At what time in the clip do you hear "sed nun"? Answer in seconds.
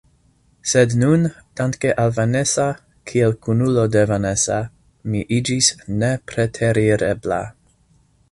0.69-1.25